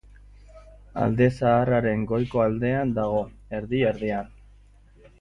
[1.07, 3.23] Alde Zaharraren goiko aldean dago,
[3.61, 4.37] erdi-erdian.